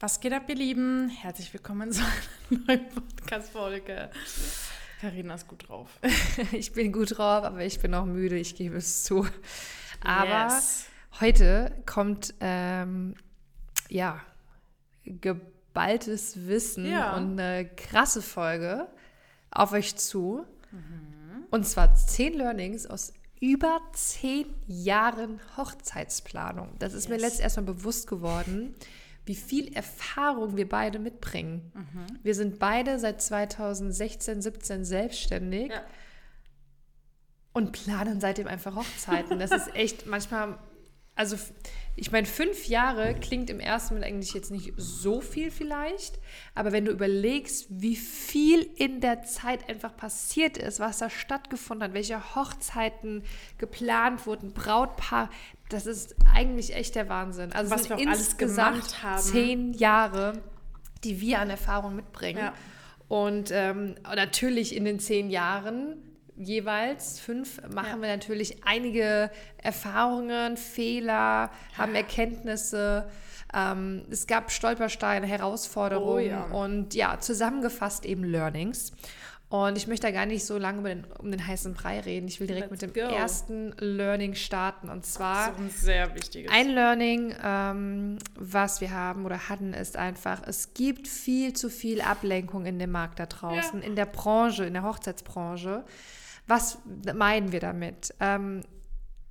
[0.00, 1.08] Was geht ab, ihr Lieben?
[1.08, 4.10] Herzlich willkommen zu einer neuen Podcast-Folge.
[5.00, 5.98] Karina ist gut drauf.
[6.52, 9.26] ich bin gut drauf, aber ich bin auch müde, ich gebe es zu.
[10.04, 10.86] Aber yes.
[11.20, 13.16] heute kommt, ähm,
[13.88, 14.20] ja,
[15.04, 17.16] geballtes Wissen ja.
[17.16, 18.86] und eine krasse Folge
[19.50, 20.46] auf euch zu.
[20.70, 21.46] Mhm.
[21.50, 26.68] Und zwar zehn Learnings aus über zehn Jahren Hochzeitsplanung.
[26.78, 27.10] Das ist yes.
[27.10, 28.76] mir letztes erstmal bewusst geworden
[29.28, 31.70] wie viel Erfahrung wir beide mitbringen.
[31.74, 32.06] Mhm.
[32.22, 35.84] Wir sind beide seit 2016, 17 selbstständig ja.
[37.52, 39.38] und planen seitdem einfach Hochzeiten.
[39.38, 40.58] Das ist echt manchmal,
[41.14, 41.36] also
[41.94, 46.18] ich meine, fünf Jahre klingt im ersten Moment eigentlich jetzt nicht so viel vielleicht,
[46.54, 51.88] aber wenn du überlegst, wie viel in der Zeit einfach passiert ist, was da stattgefunden
[51.88, 53.24] hat, welche Hochzeiten
[53.58, 55.28] geplant wurden, Brautpaar,
[55.68, 57.52] das ist eigentlich echt der Wahnsinn.
[57.52, 60.40] Also was wir insgesamt zehn Jahre,
[61.04, 62.38] die wir an Erfahrung mitbringen.
[62.38, 62.52] Ja.
[63.08, 65.96] Und ähm, natürlich in den zehn Jahren
[66.36, 68.02] jeweils fünf machen ja.
[68.02, 69.30] wir natürlich einige
[69.62, 73.08] Erfahrungen, Fehler, haben Erkenntnisse.
[73.54, 76.44] Ähm, es gab Stolpersteine, Herausforderungen oh, ja.
[76.44, 78.92] und ja, zusammengefasst eben Learnings.
[79.50, 82.28] Und ich möchte da gar nicht so lange den, um den heißen Brei reden.
[82.28, 83.14] Ich will direkt Let's mit dem go.
[83.14, 84.90] ersten Learning starten.
[84.90, 86.52] Und zwar ein sehr wichtiges.
[86.52, 92.02] Ein Learning, ähm, was wir haben oder hatten, ist einfach, es gibt viel zu viel
[92.02, 93.86] Ablenkung in dem Markt da draußen, ja.
[93.86, 95.84] in der Branche, in der Hochzeitsbranche.
[96.46, 96.78] Was
[97.14, 98.14] meinen wir damit?
[98.20, 98.60] Ähm,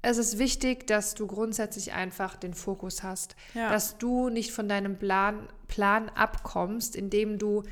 [0.01, 3.69] es ist wichtig, dass du grundsätzlich einfach den Fokus hast, ja.
[3.69, 7.63] dass du nicht von deinem Plan, Plan abkommst, indem du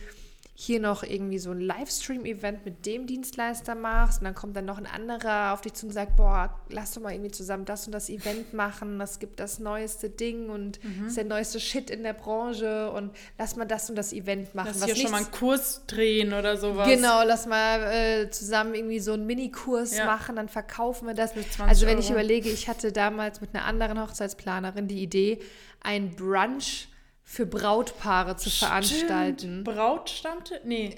[0.58, 4.78] hier noch irgendwie so ein Livestream-Event mit dem Dienstleister machst und dann kommt dann noch
[4.78, 7.92] ein anderer auf dich zu und sagt, boah, lass doch mal irgendwie zusammen das und
[7.92, 11.08] das Event machen, das gibt das neueste Ding und mhm.
[11.08, 14.72] ist der neueste Shit in der Branche und lass mal das und das Event machen.
[14.80, 16.88] Lass hier schon mal einen Kurs drehen oder sowas.
[16.88, 20.06] Genau, lass mal äh, zusammen irgendwie so einen Minikurs ja.
[20.06, 21.34] machen, dann verkaufen wir das.
[21.68, 22.00] Also wenn Euro.
[22.00, 25.40] ich überlege, ich hatte damals mit einer anderen Hochzeitsplanerin die Idee,
[25.82, 26.88] ein Brunch
[27.26, 28.70] für Brautpaare zu Stimmt.
[28.70, 29.64] veranstalten.
[29.64, 30.60] Brautstammtisch?
[30.64, 30.96] Nee.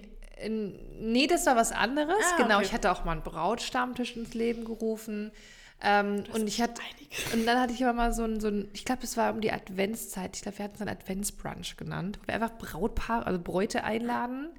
[0.99, 2.23] Nee, das war was anderes.
[2.33, 2.65] Ah, genau, okay.
[2.65, 5.31] ich hatte auch mal einen Brautstammtisch ins Leben gerufen.
[5.81, 6.81] Ähm, und ich hatte
[7.33, 9.41] und dann hatte ich aber mal so ein, so ein ich glaube, es war um
[9.41, 10.35] die Adventszeit.
[10.35, 12.19] Ich glaube, wir hatten es dann Adventsbrunch genannt.
[12.21, 14.49] Wo wir einfach Brautpaare, also Bräute einladen.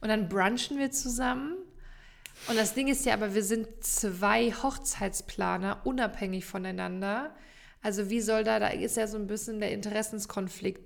[0.00, 1.54] Und dann brunchen wir zusammen.
[2.48, 7.34] Und das Ding ist ja aber, wir sind zwei Hochzeitsplaner, unabhängig voneinander.
[7.82, 10.85] Also wie soll da, da ist ja so ein bisschen der Interessenskonflikt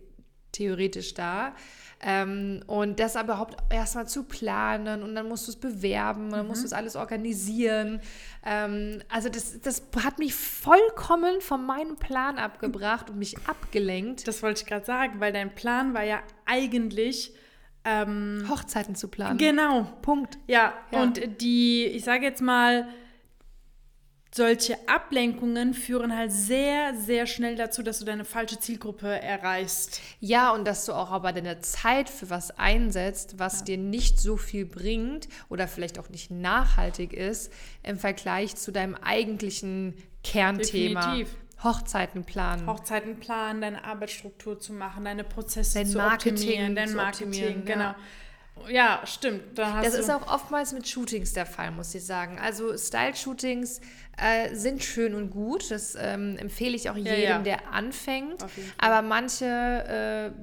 [0.53, 1.55] theoretisch da.
[2.03, 6.33] Ähm, und das aber überhaupt erstmal zu planen und dann musst du es bewerben, und
[6.33, 6.79] dann musst du es mhm.
[6.79, 8.01] alles organisieren.
[8.43, 14.27] Ähm, also das, das hat mich vollkommen von meinem Plan abgebracht und mich abgelenkt.
[14.27, 17.35] Das wollte ich gerade sagen, weil dein Plan war ja eigentlich
[17.85, 19.37] ähm, Hochzeiten zu planen.
[19.37, 19.83] Genau.
[20.01, 20.39] Punkt.
[20.47, 21.03] Ja, ja.
[21.03, 22.89] und die, ich sage jetzt mal,
[24.33, 30.01] solche Ablenkungen führen halt sehr, sehr schnell dazu, dass du deine falsche Zielgruppe erreichst.
[30.21, 33.65] Ja, und dass du auch aber deine Zeit für was einsetzt, was ja.
[33.67, 37.53] dir nicht so viel bringt oder vielleicht auch nicht nachhaltig ist
[37.83, 41.01] im Vergleich zu deinem eigentlichen Kernthema.
[41.01, 41.37] Definitiv.
[41.63, 42.67] Hochzeiten planen.
[42.67, 47.85] Hochzeiten planen, deine Arbeitsstruktur zu machen, deine Prozesse dein zu Marketing optimieren, dein Marketing, genau.
[47.85, 47.97] Ja.
[48.69, 49.59] Ja, stimmt.
[49.59, 52.39] Da das ist auch oftmals mit Shootings der Fall, muss ich sagen.
[52.39, 53.81] Also Style-Shootings
[54.17, 55.71] äh, sind schön und gut.
[55.71, 57.39] Das ähm, empfehle ich auch jedem, ja, ja.
[57.39, 58.45] der anfängt.
[58.79, 59.47] Aber manche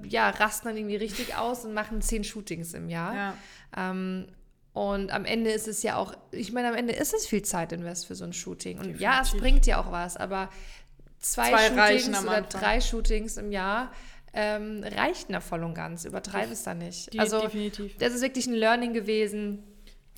[0.03, 3.15] äh, ja, rasten dann irgendwie richtig aus und machen zehn Shootings im Jahr.
[3.15, 3.33] Ja.
[3.75, 4.27] Ähm,
[4.73, 7.71] und am Ende ist es ja auch, ich meine, am Ende ist es viel Zeit
[7.71, 8.77] invest für so ein Shooting.
[8.77, 9.01] Und Definitiv.
[9.01, 10.49] ja, es bringt ja auch was, aber
[11.19, 13.91] zwei, zwei Shootings oder drei Shootings im Jahr
[14.33, 16.05] ähm, reicht da voll und ganz.
[16.05, 17.13] Übertreibe es da nicht.
[17.13, 17.97] Die, also, definitiv.
[17.97, 19.63] das ist wirklich ein Learning gewesen.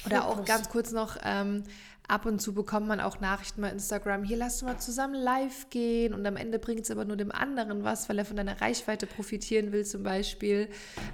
[0.06, 1.64] Oder auch ganz kurz noch, ähm,
[2.10, 5.70] ab und zu bekommt man auch Nachrichten bei Instagram, hier lass du mal zusammen live
[5.70, 8.60] gehen und am Ende bringt es aber nur dem anderen was, weil er von deiner
[8.60, 10.70] Reichweite profitieren will zum Beispiel.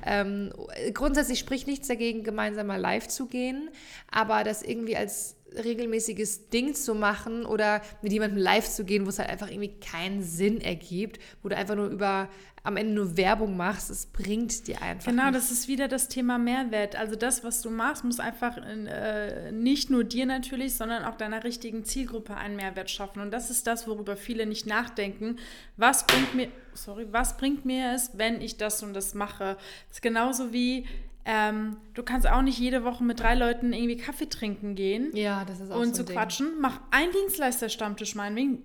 [0.06, 0.54] Ähm,
[0.94, 3.69] grundsätzlich spricht nichts dagegen, gemeinsam mal live zu gehen,
[4.10, 9.10] aber das irgendwie als regelmäßiges Ding zu machen oder mit jemandem live zu gehen, wo
[9.10, 12.30] es halt einfach irgendwie keinen Sinn ergibt, wo du einfach nur über
[12.66, 15.12] am Ende nur Werbung machst, es bringt dir einfach.
[15.12, 15.36] Genau, nicht.
[15.36, 16.96] das ist wieder das Thema Mehrwert.
[16.96, 21.44] Also das, was du machst, muss einfach äh, nicht nur dir natürlich, sondern auch deiner
[21.44, 23.22] richtigen Zielgruppe einen Mehrwert schaffen.
[23.22, 25.38] Und das ist das, worüber viele nicht nachdenken.
[25.78, 29.57] Was bringt mir, sorry, was bringt mir es, wenn ich das und das mache?
[29.88, 30.88] Das ist genauso wie
[31.25, 35.10] ähm, du kannst auch nicht jede Woche mit drei Leuten irgendwie Kaffee trinken gehen.
[35.16, 36.60] Ja, das ist auch Und so zu quatschen.
[36.60, 38.63] Mach einen Dienstleister-Stammtisch meinetwegen.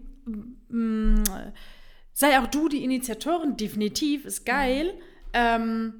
[0.68, 1.22] Mm,
[2.12, 4.92] sei auch du die Initiatorin, definitiv, ist geil.
[4.92, 5.00] Mhm.
[5.32, 5.94] Ähm,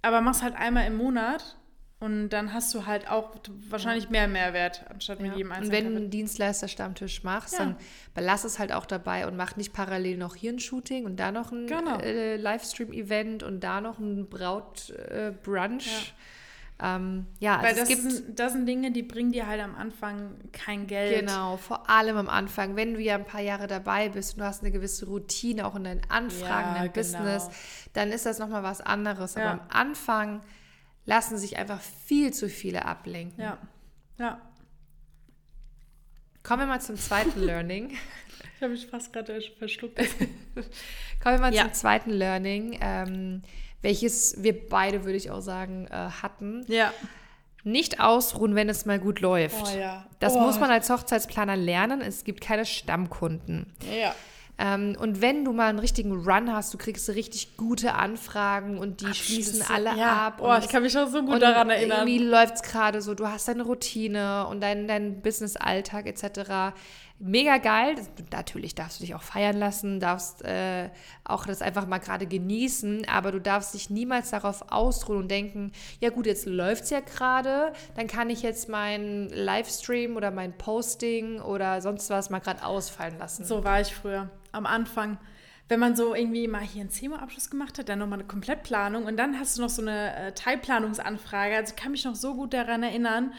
[0.00, 1.58] aber mach's halt einmal im Monat
[1.98, 3.32] und dann hast du halt auch
[3.70, 5.36] wahrscheinlich mehr Mehrwert, anstatt mit Ja.
[5.38, 5.72] jedem Und einzelnen.
[5.84, 7.60] wenn du einen Dienstleister-Stammtisch machst, Ja.
[7.60, 7.76] dann
[8.14, 11.32] belass es halt auch dabei und mach nicht parallel noch hier ein Shooting und da
[11.32, 11.98] noch ein Genau.
[12.00, 15.86] äh, Livestream-Event und da noch ein Braut-Brunch.
[15.86, 16.12] Äh.
[16.78, 19.74] Ähm, ja, Weil also das, gibt sind, das sind Dinge, die bringen dir halt am
[19.74, 21.20] Anfang kein Geld.
[21.20, 24.44] Genau, vor allem am Anfang, wenn du ja ein paar Jahre dabei bist und du
[24.44, 27.56] hast eine gewisse Routine auch in deinen Anfragen, Ja, dein Business, genau.
[27.94, 29.36] dann ist das nochmal was anderes.
[29.36, 29.52] Aber Ja.
[29.52, 30.42] am Anfang
[31.06, 33.42] lassen sich einfach viel zu viele ablenken.
[33.42, 33.58] Ja.
[34.18, 34.40] Ja.
[36.42, 37.90] Kommen wir mal zum zweiten Learning.
[38.56, 39.98] Ich habe mich fast gerade verschluckt.
[41.22, 41.62] Kommen wir mal Ja.
[41.64, 43.42] zum zweiten Learning, ähm,
[43.82, 45.92] welches wir beide, würde ich auch sagen, äh,
[46.22, 46.64] hatten.
[46.68, 46.92] ja.
[47.64, 49.56] Nicht ausruhen, wenn es mal gut läuft.
[49.74, 50.06] Oh ja.
[50.20, 50.40] Das Oh.
[50.40, 52.00] muss man als Hochzeitsplaner lernen.
[52.00, 53.72] Es gibt keine Stammkunden.
[53.92, 54.14] Ja.
[54.58, 59.02] Ähm, und wenn du mal einen richtigen Run hast, du kriegst richtig gute Anfragen und
[59.02, 60.26] die schließen alle ja.
[60.26, 60.38] ab.
[60.40, 62.08] Oh, und ich kann mich auch so gut daran erinnern.
[62.08, 66.74] Irgendwie läuft es gerade so, du hast deine Routine und deinen dein Business-Alltag etc.
[67.18, 67.96] Mega geil.
[68.30, 70.88] Natürlich darfst du dich auch feiern lassen, darfst äh,
[71.24, 75.72] auch das einfach mal gerade genießen, aber du darfst dich niemals darauf ausruhen und denken,
[76.00, 80.56] ja gut, jetzt läuft es ja gerade, dann kann ich jetzt meinen Livestream oder mein
[80.56, 83.44] Posting oder sonst was mal gerade ausfallen lassen.
[83.44, 84.30] So war ich früher.
[84.56, 85.18] Am Anfang.
[85.68, 89.16] Wenn man so irgendwie mal hier einen CEMO-Abschluss gemacht hat, dann nochmal eine Komplettplanung und
[89.16, 91.56] dann hast du noch so eine äh, Teilplanungsanfrage.
[91.56, 93.32] Also ich kann mich noch so gut daran erinnern,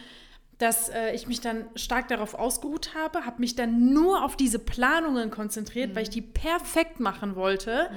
[0.57, 4.59] dass äh, ich mich dann stark darauf ausgeruht habe, habe mich dann nur auf diese
[4.59, 7.89] Planungen konzentriert, weil ich die perfekt machen wollte.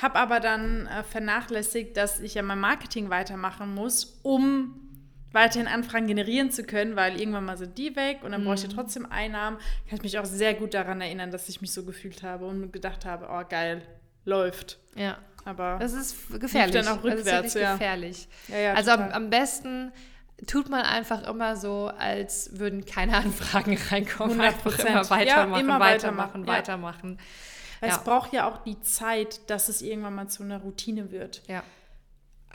[0.00, 4.87] Habe aber dann äh, vernachlässigt, dass ich ja mein Marketing weitermachen muss, um
[5.32, 8.62] weiterhin Anfragen generieren zu können, weil irgendwann mal sind die weg und dann brauche ich
[8.62, 9.58] ja trotzdem Einnahmen.
[9.88, 12.72] Kann ich mich auch sehr gut daran erinnern, dass ich mich so gefühlt habe und
[12.72, 13.82] gedacht habe, oh geil,
[14.24, 14.78] läuft.
[14.94, 15.18] Ja.
[15.44, 16.74] Aber Das ist gefährlich.
[16.74, 17.72] dann auch das ist rückwärts, ja.
[17.72, 18.28] gefährlich.
[18.48, 19.92] Ja, ja, also am, am besten
[20.46, 24.38] tut man einfach immer so, als würden keine Anfragen reinkommen.
[24.40, 24.42] 100%.
[24.42, 27.18] Einfach immer weitermachen, immer weitermachen, weitermachen, weitermachen.
[27.80, 28.02] es Ja.
[28.04, 31.42] braucht ja auch die Zeit, dass es irgendwann mal zu einer Routine wird.
[31.48, 31.62] Ja.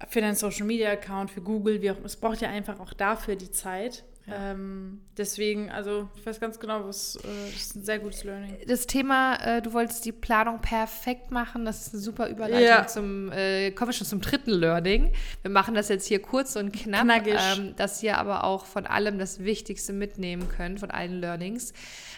[0.10, 3.36] Für deinen Social Media Account, für Google, wie auch es braucht ja einfach auch dafür
[3.36, 4.04] die Zeit.
[4.26, 7.20] Ähm, deswegen, also ich weiß ganz genau, was äh,
[7.52, 8.56] das ist ein sehr gutes Learning.
[8.68, 12.88] Das Thema, äh, du wolltest die Planung perfekt machen, das ist eine super Überleitung Ja.
[12.88, 15.12] zum, äh, kommen wir schon zum dritten Learning.
[15.42, 17.36] Wir machen das jetzt hier kurz und knapp, Knackig.
[17.38, 21.74] ähm, dass ihr aber auch von allem das Wichtigste mitnehmen könnt, von allen Learnings.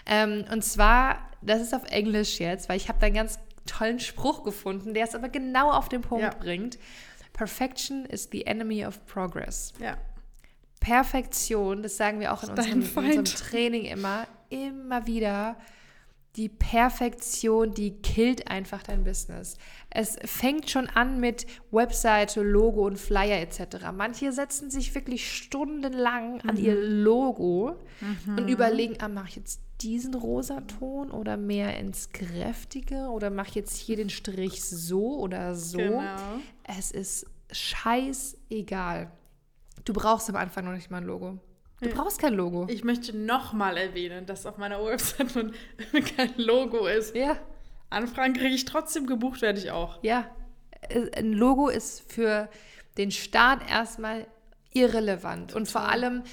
[0.05, 3.99] Ähm, und zwar, das ist auf Englisch jetzt, weil ich habe da einen ganz tollen
[3.99, 6.29] Spruch gefunden, der es aber genau auf den Punkt Ja.
[6.39, 6.77] bringt.
[7.35, 9.73] Perfection is the enemy of progress.
[9.79, 9.97] Ja.
[10.79, 13.25] Perfektion, das sagen wir auch in unserem, in unserem.
[13.25, 15.57] Training immer, immer wieder.
[16.37, 19.57] Die Perfektion, die killt einfach dein Business.
[19.89, 23.85] Es fängt schon an mit Webseite, Logo und Flyer etc.
[23.93, 27.79] Manche setzen sich wirklich stundenlang an ihr Logo
[28.27, 33.55] und überlegen, ah, mache ich jetzt diesen Rosaton oder mehr ins Kräftige oder mache ich
[33.55, 35.77] jetzt hier den Strich so oder so.
[35.77, 36.15] Genau.
[36.63, 39.11] Es ist scheißegal.
[39.83, 41.39] Du brauchst am Anfang noch nicht mal ein Logo.
[41.81, 42.65] Du brauchst kein Logo.
[42.69, 45.53] Ich möchte nochmal erwähnen, dass auf meiner Website nun
[46.15, 47.15] kein Logo ist.
[47.15, 47.37] ja,
[47.89, 50.01] Anfragen kriege ich trotzdem, gebucht werde ich auch.
[50.03, 50.25] ja.
[50.89, 52.49] Äh, Ein Logo ist für
[52.97, 54.25] den Start erstmal
[54.73, 55.53] irrelevant.
[55.53, 56.23] Und vor allem,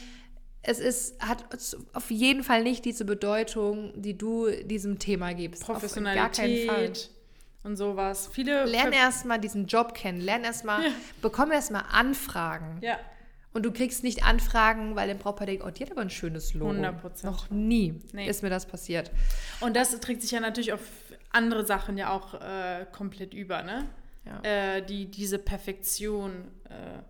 [0.62, 1.45] es ist, hat
[1.92, 5.62] auf jeden Fall nicht diese Bedeutung, die du diesem Thema gibst.
[5.69, 6.14] Auf gar keinen Fall.
[6.28, 7.11] Professionalität
[7.64, 8.28] und sowas.
[8.33, 10.21] Viele Lern erstmal diesen Job kennen.
[10.21, 10.83] Lern erstmal,
[11.21, 12.78] bekomm erstmal Anfragen.
[12.81, 12.99] Ja,
[13.54, 16.54] Und du kriegst nicht Anfragen, weil der Brautpaar denkt, oh, die hat aber ein schönes
[16.54, 16.73] Logo.
[16.73, 17.25] 100%.
[17.26, 18.28] Noch nie Nee.
[18.28, 19.11] ist mir das passiert.
[19.61, 20.81] und das trägt sich ja natürlich auf
[21.31, 23.87] andere Sachen ja auch äh, komplett über, ne?
[24.25, 24.41] Ja.
[24.76, 26.49] Äh, die, diese Perfektion.
[26.69, 27.00] Äh,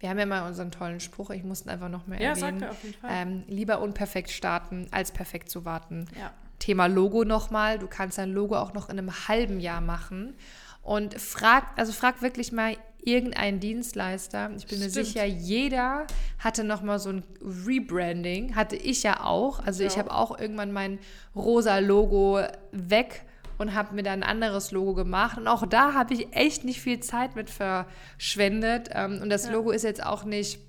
[0.00, 2.60] Wir haben ja mal unseren tollen Spruch, ich musste einfach noch mehr Ja, erwähnen.
[2.60, 3.10] sagt er auf jeden Fall.
[3.12, 6.06] Ähm, lieber unperfekt starten, als perfekt zu warten.
[6.18, 6.30] ja.
[6.58, 7.78] Thema Logo nochmal.
[7.78, 10.34] Du kannst dein Logo auch noch in einem halben Jahr machen.
[10.82, 14.50] Und frag, also frag wirklich mal irgendeinen Dienstleister.
[14.56, 15.06] Ich bin mir Stimmt.
[15.06, 16.06] sicher, jeder
[16.40, 18.56] hatte nochmal so ein Rebranding.
[18.56, 19.60] Hatte ich ja auch.
[19.64, 20.00] Also ich Ja.
[20.00, 20.98] habe auch irgendwann mein
[21.36, 22.40] rosa Logo
[22.72, 23.22] weg
[23.58, 25.36] und habe mir dann ein anderes Logo gemacht.
[25.36, 28.90] Und auch da habe ich echt nicht viel Zeit mit verschwendet.
[28.92, 29.52] Ähm, Und das Ja.
[29.52, 30.60] Logo ist jetzt auch nicht,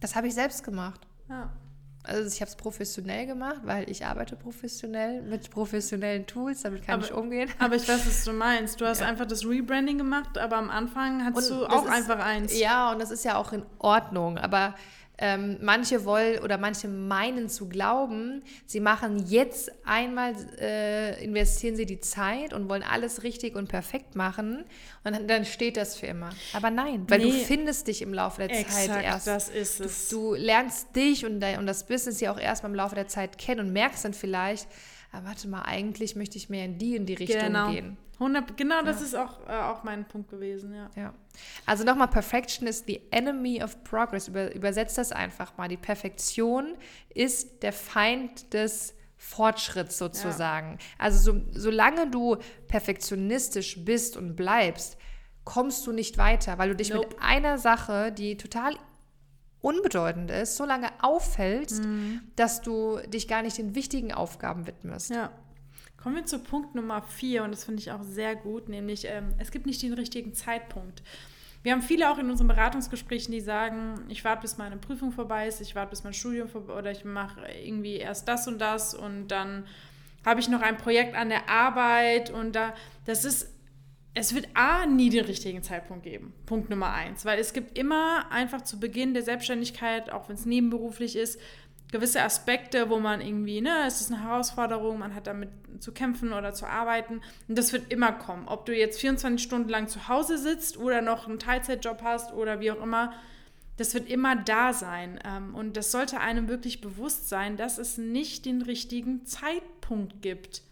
[0.00, 1.00] das habe ich selbst gemacht.
[1.28, 1.50] ja.
[2.08, 7.00] Also ich habe es professionell gemacht, weil ich arbeite professionell mit professionellen Tools, damit kann
[7.00, 7.50] Aber- ich umgehen.
[7.58, 8.80] Aber ich weiß, was du meinst.
[8.80, 9.08] Du hast Ja.
[9.08, 12.56] einfach das Rebranding gemacht, aber am Anfang hattest Und du auch ist- einfach eins.
[12.56, 14.76] Ja, und das ist ja auch in Ordnung, aber
[15.18, 21.86] ähm, manche wollen oder manche meinen zu glauben, sie machen jetzt einmal, äh, investieren sie
[21.86, 24.64] die Zeit und wollen alles richtig und perfekt machen
[25.04, 26.30] und dann, steht das für immer.
[26.52, 29.26] Aber nein, weil nee, du findest dich im Laufe der exakt, Zeit erst.
[29.26, 30.08] das ist es.
[30.08, 32.94] Du, du lernst dich und, dein, und das Business ja auch erst mal im Laufe
[32.94, 34.68] der Zeit kennen und merkst dann vielleicht,
[35.12, 37.70] ah, warte mal, eigentlich möchte ich mehr in die in die Richtung genau.
[37.70, 37.96] gehen.
[38.18, 40.88] 100, genau, das ist auch, äh, auch mein Punkt gewesen, ja.
[40.96, 41.14] ja.
[41.66, 44.28] Also nochmal, Perfection is the enemy of progress.
[44.28, 45.68] Über, übersetzt das einfach mal.
[45.68, 46.76] Die Perfektion
[47.14, 50.72] ist der Feind des Fortschritts sozusagen.
[50.72, 50.78] Ja.
[50.98, 52.36] Also so, solange du
[52.68, 54.96] perfektionistisch bist und bleibst,
[55.44, 57.08] kommst du nicht weiter, weil du dich nope.
[57.08, 58.76] mit einer Sache, die total
[59.60, 62.22] unbedeutend ist, so lange auffällst, mhm.
[62.36, 65.10] dass du dich gar nicht den wichtigen Aufgaben widmest.
[65.10, 65.32] Ja.
[66.06, 69.34] Kommen wir zu Punkt Nummer vier und das finde ich auch sehr gut, nämlich ähm,
[69.38, 71.02] es gibt nicht den richtigen Zeitpunkt.
[71.64, 75.48] Wir haben viele auch in unseren Beratungsgesprächen, die sagen, ich warte, bis meine Prüfung vorbei
[75.48, 78.94] ist, ich warte, bis mein Studium vorbei oder ich mache irgendwie erst das und das
[78.94, 79.66] und dann
[80.24, 82.72] habe ich noch ein Projekt an der Arbeit und da,
[83.04, 83.52] das ist,
[84.14, 86.34] es wird A, nie den richtigen Zeitpunkt geben.
[86.46, 90.46] Punkt Nummer eins, weil es gibt immer einfach zu Beginn der Selbstständigkeit, auch wenn es
[90.46, 91.40] nebenberuflich ist,
[91.92, 96.32] gewisse Aspekte, wo man irgendwie, ne, es ist eine Herausforderung, man hat damit zu kämpfen
[96.32, 97.20] oder zu arbeiten.
[97.48, 98.48] Und das wird immer kommen.
[98.48, 102.60] Ob du jetzt 24 Stunden lang zu Hause sitzt oder noch einen Teilzeitjob hast oder
[102.60, 103.12] wie auch immer,
[103.76, 105.20] das wird immer da sein.
[105.24, 110.62] Ähm, und das sollte einem wirklich bewusst sein, dass es nicht den richtigen Zeitpunkt gibt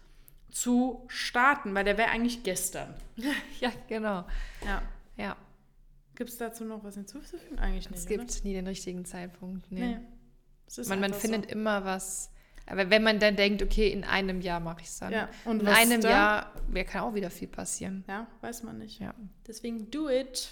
[0.51, 2.93] zu starten, weil der wäre eigentlich gestern.
[3.61, 4.25] ja, genau.
[4.65, 4.81] Ja.
[5.17, 5.37] Ja.
[6.15, 7.59] Gibt es dazu noch was hinzuzufügen?
[7.59, 7.99] Eigentlich nicht.
[7.99, 8.43] Es gibt oder?
[8.43, 9.69] nie den richtigen Zeitpunkt.
[9.71, 9.81] Nee.
[9.81, 9.99] nee
[10.87, 11.49] man, man findet so.
[11.51, 12.31] immer was.
[12.67, 15.11] Aber wenn man dann denkt, okay, in einem Jahr mache ich es dann.
[15.11, 16.11] Ja, und in einem dann?
[16.11, 18.03] Jahr ja, kann auch wieder viel passieren.
[18.07, 18.99] Ja, weiß man nicht.
[18.99, 19.13] Ja.
[19.47, 20.51] Deswegen do it.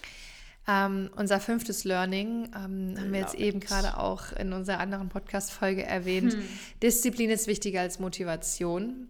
[0.65, 5.83] Ähm, unser fünftes Learning ähm, haben wir jetzt eben gerade auch in unserer anderen Podcast-Folge
[5.83, 6.33] erwähnt.
[6.33, 6.47] Hm.
[6.81, 9.09] Disziplin ist wichtiger als Motivation.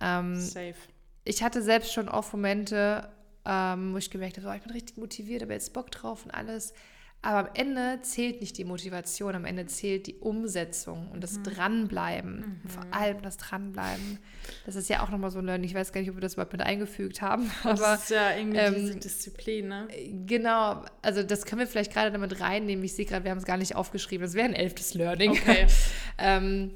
[0.00, 0.74] Ähm, Safe.
[1.24, 3.08] Ich hatte selbst schon oft Momente,
[3.46, 6.32] ähm, wo ich gemerkt habe, oh, ich bin richtig motiviert, aber jetzt Bock drauf und
[6.32, 6.74] alles.
[7.22, 11.42] Aber am Ende zählt nicht die Motivation, am Ende zählt die Umsetzung und das mhm.
[11.44, 12.60] Dranbleiben.
[12.62, 12.68] Mhm.
[12.68, 14.18] Vor allem das Dranbleiben.
[14.64, 15.68] Das ist ja auch nochmal so ein Learning.
[15.68, 17.50] Ich weiß gar nicht, ob wir das überhaupt mit eingefügt haben.
[17.62, 19.88] Aber, das ist ja irgendwie ähm, diese Disziplin, ne?
[20.26, 20.82] Genau.
[21.02, 22.82] Also das können wir vielleicht gerade damit reinnehmen.
[22.84, 24.24] Ich sehe gerade, wir haben es gar nicht aufgeschrieben.
[24.24, 25.32] Das wäre ein elftes Learning.
[25.32, 25.66] Okay.
[26.18, 26.74] ähm,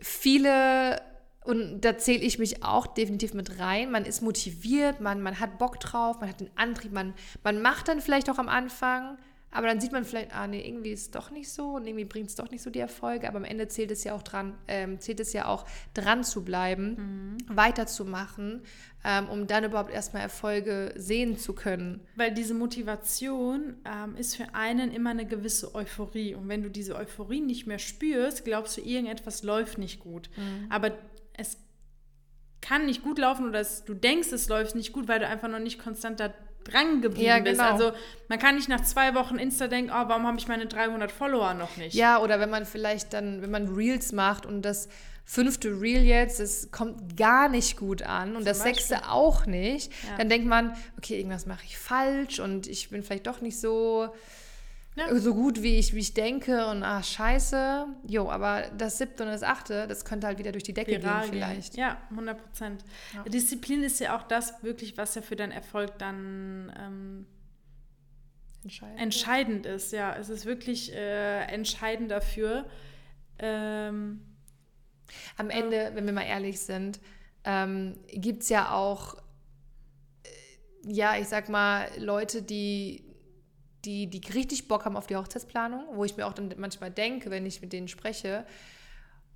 [0.00, 1.02] viele
[1.42, 3.90] und da zähle ich mich auch definitiv mit rein.
[3.90, 7.88] Man ist motiviert, man, man hat Bock drauf, man hat den Antrieb, man, man macht
[7.88, 9.18] dann vielleicht auch am Anfang
[9.52, 12.04] aber dann sieht man vielleicht, ah nee, irgendwie ist es doch nicht so und irgendwie
[12.04, 13.26] bringt es doch nicht so die Erfolge.
[13.28, 16.44] Aber am Ende zählt es ja auch dran, ähm, zählt es ja auch dran zu
[16.44, 17.56] bleiben, mhm.
[17.56, 18.62] weiterzumachen,
[19.04, 22.06] ähm, um dann überhaupt erstmal Erfolge sehen zu können.
[22.14, 26.36] Weil diese Motivation ähm, ist für einen immer eine gewisse Euphorie.
[26.36, 30.30] Und wenn du diese Euphorie nicht mehr spürst, glaubst du, irgendetwas läuft nicht gut.
[30.36, 30.66] Mhm.
[30.70, 30.92] Aber
[31.32, 31.58] es
[32.60, 35.48] kann nicht gut laufen oder es, du denkst, es läuft nicht gut, weil du einfach
[35.48, 36.32] noch nicht konstant da
[36.64, 37.50] dran geblieben ja, genau.
[37.50, 37.60] bist.
[37.60, 37.92] Also
[38.28, 41.54] man kann nicht nach zwei Wochen Insta denken, oh, warum habe ich meine 300 Follower
[41.54, 41.94] noch nicht?
[41.94, 44.88] Ja, oder wenn man vielleicht dann, wenn man Reels macht und das
[45.24, 48.74] fünfte Reel jetzt, es kommt gar nicht gut an und Zum das Beispiel.
[48.74, 50.16] sechste auch nicht, ja.
[50.18, 54.08] dann denkt man, okay, irgendwas mache ich falsch und ich bin vielleicht doch nicht so
[54.96, 55.14] ja.
[55.16, 57.86] so gut, wie ich, wie ich denke und ach, scheiße.
[58.06, 61.22] Jo, aber das siebte und das achte, das könnte halt wieder durch die Decke Viral
[61.22, 61.76] gehen vielleicht.
[61.76, 62.84] Ja, 100 Prozent.
[63.14, 63.22] Ja.
[63.24, 67.26] Disziplin ist ja auch das wirklich, was ja für deinen Erfolg dann ähm,
[68.64, 69.00] entscheidend.
[69.00, 69.92] entscheidend ist.
[69.92, 72.66] Ja, es ist wirklich äh, entscheidend dafür.
[73.38, 74.22] Ähm,
[75.36, 77.00] Am Ende, wenn wir mal ehrlich sind,
[77.44, 79.14] ähm, gibt es ja auch,
[80.24, 83.09] äh, ja, ich sag mal, Leute, die
[83.84, 87.30] die, die richtig Bock haben auf die Hochzeitsplanung, wo ich mir auch dann manchmal denke,
[87.30, 88.44] wenn ich mit denen spreche,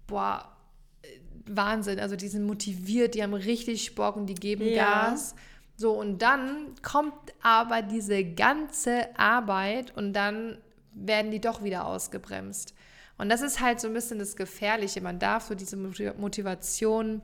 [0.07, 0.57] boah,
[1.03, 1.09] äh,
[1.47, 5.11] Wahnsinn, also die sind motiviert, die haben richtig Bock und die geben ja.
[5.11, 5.35] Gas.
[5.77, 10.59] So, und dann kommt aber diese ganze Arbeit und dann
[10.93, 12.75] werden die doch wieder ausgebremst.
[13.19, 15.01] Und das ist halt so ein bisschen das Gefährliche.
[15.01, 17.23] Man darf so diese Motivation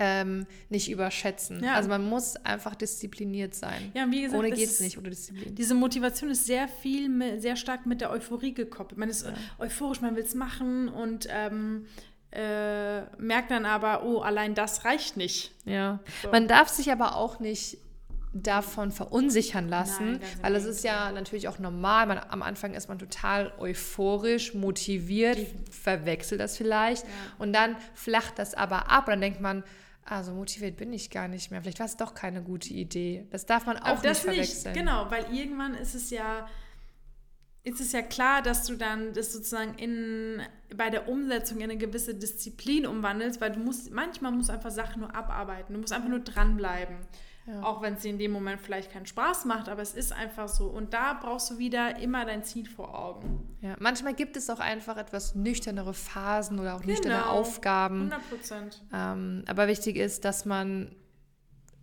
[0.00, 1.62] ähm, nicht überschätzen.
[1.62, 1.74] Ja.
[1.74, 3.92] Also man muss einfach diszipliniert sein.
[3.94, 5.54] Ja, wie gesagt, ohne geht es nicht ohne Disziplin.
[5.54, 8.98] Diese Motivation ist sehr viel, sehr stark mit der Euphorie gekoppelt.
[8.98, 9.34] Man ist ja.
[9.58, 11.86] euphorisch, man will es machen und ähm,
[12.32, 15.52] äh, merkt dann aber, oh, allein das reicht nicht.
[15.66, 16.00] Ja.
[16.22, 16.30] So.
[16.30, 17.76] Man darf sich aber auch nicht
[18.32, 22.06] davon verunsichern lassen, Nein, weil es ist ja natürlich auch normal.
[22.06, 25.38] Man, am Anfang ist man total euphorisch, motiviert,
[25.70, 27.10] verwechselt das vielleicht ja.
[27.38, 29.64] und dann flacht das aber ab und dann denkt man,
[30.10, 31.62] also motiviert bin ich gar nicht mehr.
[31.62, 33.28] Vielleicht war es doch keine gute Idee.
[33.30, 34.72] Das darf man auch nicht verwechseln.
[34.72, 36.48] Nicht, genau, weil irgendwann ist es ja,
[37.62, 40.42] ist es ja klar, dass du dann das sozusagen in,
[40.74, 44.72] bei der Umsetzung in eine gewisse Disziplin umwandelst, weil du musst, manchmal musst du einfach
[44.72, 45.74] Sachen nur abarbeiten.
[45.74, 46.96] Du musst einfach nur dranbleiben.
[47.46, 47.62] Ja.
[47.62, 50.48] Auch wenn es dir in dem Moment vielleicht keinen Spaß macht, aber es ist einfach
[50.48, 50.66] so.
[50.66, 53.56] Und da brauchst du wieder immer dein Ziel vor Augen.
[53.60, 56.92] Ja, manchmal gibt es auch einfach etwas nüchternere Phasen oder auch genau.
[56.92, 58.12] nüchterne Aufgaben.
[58.12, 58.82] 100 Prozent.
[58.92, 60.94] Ähm, aber wichtig ist, dass man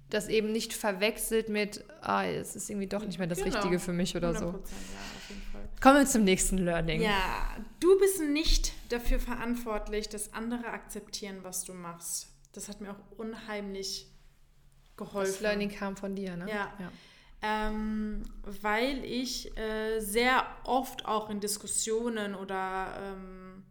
[0.09, 3.55] das eben nicht verwechselt mit, ah, es ist irgendwie doch nicht mehr das genau.
[3.55, 4.45] Richtige für mich oder 100%, so.
[4.45, 5.69] Ja, auf jeden Fall.
[5.81, 7.01] Kommen wir zum nächsten Learning.
[7.01, 12.29] Ja, du bist nicht dafür verantwortlich, dass andere akzeptieren, was du machst.
[12.53, 14.07] Das hat mir auch unheimlich
[14.97, 15.31] geholfen.
[15.31, 16.47] Das Learning kam von dir, ne?
[16.49, 16.73] Ja.
[16.79, 16.91] ja.
[17.41, 23.63] Ähm, weil ich äh, sehr oft auch in Diskussionen oder ähm,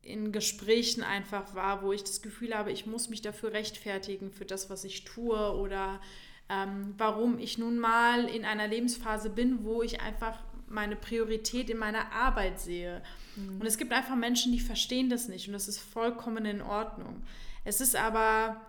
[0.00, 4.46] in Gesprächen einfach war, wo ich das Gefühl habe, ich muss mich dafür rechtfertigen für
[4.46, 6.00] das, was ich tue oder
[6.48, 11.78] ähm, warum ich nun mal in einer Lebensphase bin, wo ich einfach meine Priorität in
[11.78, 13.02] meiner Arbeit sehe.
[13.36, 13.60] Mhm.
[13.60, 17.22] Und es gibt einfach Menschen, die verstehen das nicht und das ist vollkommen in Ordnung.
[17.64, 18.60] Es ist aber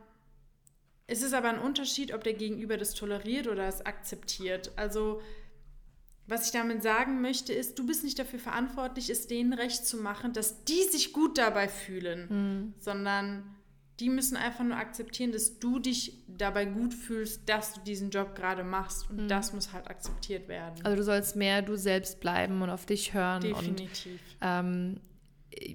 [1.07, 4.71] es ist aber ein Unterschied, ob der Gegenüber das toleriert oder es akzeptiert.
[4.75, 5.21] Also,
[6.27, 9.97] was ich damit sagen möchte, ist, du bist nicht dafür verantwortlich, es denen recht zu
[9.97, 12.73] machen, dass die sich gut dabei fühlen, mhm.
[12.79, 13.55] sondern
[14.01, 18.35] die müssen einfach nur akzeptieren, dass du dich dabei gut fühlst, dass du diesen Job
[18.35, 19.09] gerade machst.
[19.09, 19.27] Und mhm.
[19.29, 20.85] das muss halt akzeptiert werden.
[20.85, 23.41] Also du sollst mehr du selbst bleiben und auf dich hören.
[23.41, 24.11] Definitiv.
[24.11, 24.99] Und ähm,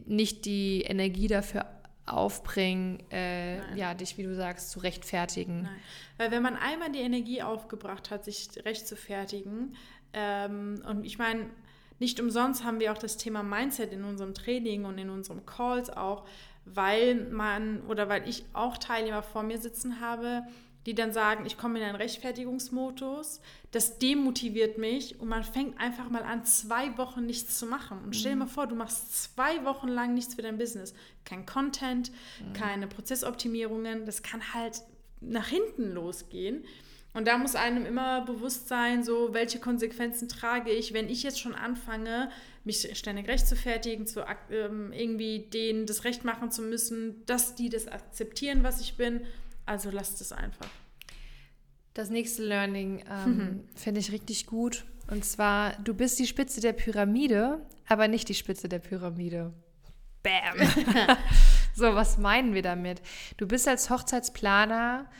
[0.06, 1.66] nicht die Energie dafür
[2.12, 5.62] aufbringen, äh, ja, dich, wie du sagst, zu rechtfertigen.
[5.62, 5.80] Nein.
[6.18, 9.76] Weil wenn man einmal die Energie aufgebracht hat, sich recht zu fertigen,
[10.12, 11.46] ähm, und ich meine,
[11.98, 15.88] nicht umsonst haben wir auch das Thema Mindset in unserem Training und in unseren Calls
[15.88, 16.24] auch,
[16.64, 20.42] weil man oder weil ich auch Teilnehmer vor mir sitzen habe,
[20.86, 26.10] die dann sagen, ich komme in einen Rechtfertigungsmodus, das demotiviert mich und man fängt einfach
[26.10, 27.98] mal an, zwei Wochen nichts zu machen.
[28.04, 28.50] Und stell dir mal mhm.
[28.50, 30.92] vor, du machst zwei Wochen lang nichts für dein Business.
[31.24, 32.10] Kein Content,
[32.40, 32.52] mhm.
[32.52, 34.82] keine Prozessoptimierungen, das kann halt
[35.20, 36.64] nach hinten losgehen.
[37.14, 41.40] Und da muss einem immer bewusst sein, so welche Konsequenzen trage ich, wenn ich jetzt
[41.40, 42.30] schon anfange,
[42.64, 47.54] mich ständig recht zu fertigen, zu ähm, irgendwie denen das Recht machen zu müssen, dass
[47.54, 49.22] die das akzeptieren, was ich bin
[49.66, 50.68] also lasst es einfach.
[51.94, 53.68] Das nächste Learning ähm, mhm.
[53.74, 54.84] finde ich richtig gut.
[55.10, 59.52] Und zwar, du bist die Spitze der Pyramide, aber nicht die Spitze der Pyramide.
[60.22, 60.56] Bam.
[61.74, 63.02] so, was meinen wir damit?
[63.36, 65.10] Du bist als Hochzeitsplaner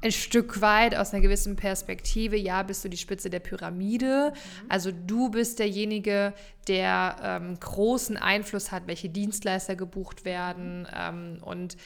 [0.00, 4.32] ein Stück weit aus einer gewissen Perspektive, ja, bist du die Spitze der Pyramide.
[4.32, 4.66] Mhm.
[4.68, 6.34] Also du bist derjenige,
[6.68, 11.76] der ähm, großen Einfluss hat, welche Dienstleister gebucht werden ähm, und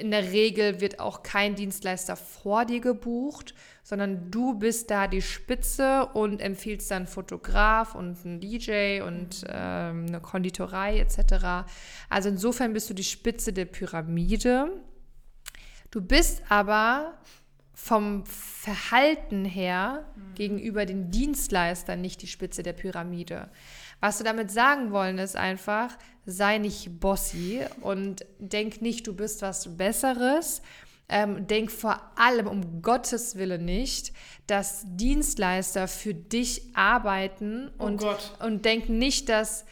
[0.00, 5.22] in der Regel wird auch kein Dienstleister vor dir gebucht, sondern du bist da die
[5.22, 11.68] Spitze und empfiehlst dann Fotograf und einen DJ und ähm, eine Konditorei etc.
[12.08, 14.70] Also insofern bist du die Spitze der Pyramide.
[15.90, 17.18] Du bist aber
[17.74, 20.34] vom Verhalten her mhm.
[20.34, 23.48] gegenüber den Dienstleistern nicht die Spitze der Pyramide.
[24.00, 25.96] Was du damit sagen wollen ist einfach,
[26.30, 30.62] sei nicht bossy und denk nicht, du bist was Besseres.
[31.12, 34.12] Ähm, denk vor allem um Gottes Willen nicht,
[34.46, 39.64] dass Dienstleister für dich arbeiten oh und, oh und denk nicht, dass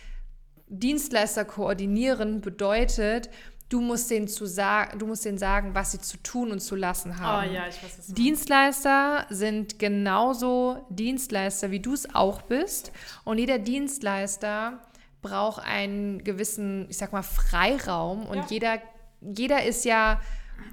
[0.66, 3.30] Dienstleister koordinieren bedeutet,
[3.68, 6.74] du musst denen zu sagen, du musst denen sagen, was sie zu tun und zu
[6.74, 7.50] lassen haben.
[7.50, 12.92] Oh ja, ich weiß, was Dienstleister sind genauso Dienstleister, wie du es auch bist.
[13.24, 14.80] Und jeder Dienstleister
[15.22, 18.26] braucht einen gewissen, ich sag mal, Freiraum.
[18.26, 18.46] Und ja.
[18.48, 18.82] jeder,
[19.20, 20.20] jeder ist ja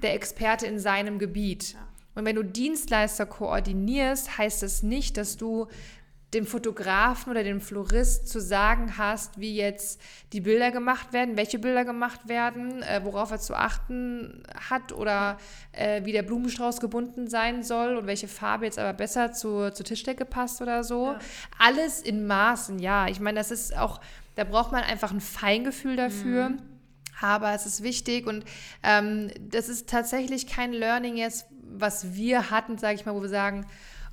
[0.02, 1.72] der Experte in seinem Gebiet.
[1.72, 1.80] Ja.
[2.14, 5.68] Und wenn du Dienstleister koordinierst, heißt das nicht, dass du
[6.34, 10.00] dem Fotografen oder dem Florist zu sagen hast, wie jetzt
[10.32, 15.38] die Bilder gemacht werden, welche Bilder gemacht werden, äh, worauf er zu achten hat oder
[15.72, 19.86] äh, wie der Blumenstrauß gebunden sein soll und welche Farbe jetzt aber besser zur, zur
[19.86, 21.12] Tischdecke passt oder so.
[21.12, 21.18] Ja.
[21.58, 23.06] Alles in Maßen, ja.
[23.06, 24.00] Ich meine, das ist auch,
[24.36, 26.50] da braucht man einfach ein Feingefühl dafür.
[26.50, 26.62] Mhm.
[27.20, 28.44] Aber es ist wichtig und
[28.82, 33.30] ähm, das ist tatsächlich kein Learning jetzt, was wir hatten, sage ich mal, wo wir
[33.30, 33.66] sagen,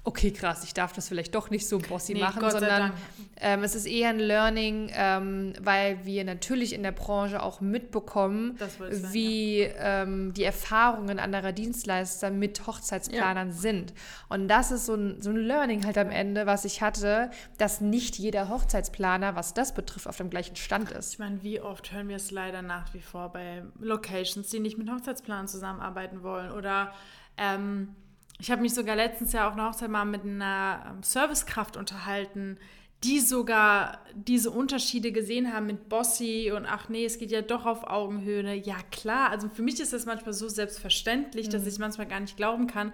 [0.06, 2.92] okay, krass, ich darf das vielleicht doch nicht so bossy nee, machen, Gott sondern
[3.40, 8.58] ähm, es ist eher ein Learning, ähm, weil wir natürlich in der Branche auch mitbekommen,
[8.58, 10.04] sein, wie ja.
[10.04, 13.54] ähm, die Erfahrungen anderer Dienstleister mit Hochzeitsplanern ja.
[13.54, 13.94] sind.
[14.28, 17.80] Und das ist so ein, so ein Learning halt am Ende, was ich hatte, dass
[17.80, 21.14] nicht jeder Hochzeitsplaner, was das betrifft, auf dem gleichen Stand ist.
[21.14, 24.78] Ich meine, wie oft hören wir es leider nach wie vor bei Locations, die nicht
[24.78, 26.94] mit Hochzeitsplanern zusammenarbeiten wollen oder
[27.38, 27.96] ähm,
[28.44, 32.58] ich habe mich sogar letztens ja auf einer Hochzeit mal mit einer ähm, Servicekraft unterhalten,
[33.02, 37.66] die sogar diese Unterschiede gesehen haben mit Bossy und ach nee, es geht ja doch
[37.66, 38.54] auf Augenhöhe.
[38.56, 39.30] Ja, klar.
[39.30, 41.52] Also für mich ist das manchmal so selbstverständlich, mhm.
[41.52, 42.92] dass ich manchmal gar nicht glauben kann,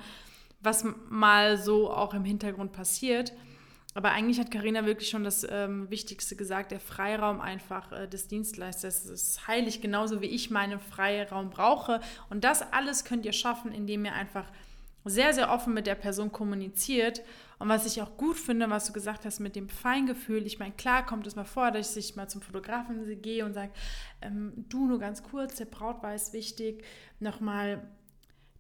[0.61, 3.33] was mal so auch im Hintergrund passiert.
[3.95, 8.27] Aber eigentlich hat Karina wirklich schon das ähm, Wichtigste gesagt, der Freiraum einfach äh, des
[8.27, 12.01] Dienstleisters ist heilig, genauso wie ich meinen Freiraum brauche.
[12.29, 14.45] Und das alles könnt ihr schaffen, indem ihr einfach
[15.09, 17.21] sehr, sehr offen mit der Person kommuniziert.
[17.57, 20.73] Und was ich auch gut finde, was du gesagt hast mit dem Feingefühl, ich meine,
[20.73, 23.71] klar kommt es mal vor, dass ich mal zum Fotografen gehe und sage,
[24.21, 26.83] ähm, du nur ganz kurz, der Brautwahl ist wichtig,
[27.19, 27.81] nochmal